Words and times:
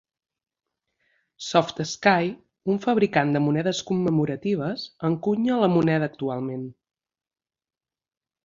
SoftSky, 1.47 2.31
un 2.73 2.81
fabricant 2.87 3.35
de 3.35 3.41
monedes 3.49 3.83
commemoratives, 3.91 4.87
encunya 5.11 5.61
la 5.65 5.71
moneda 5.75 6.11
actualment. 6.13 6.69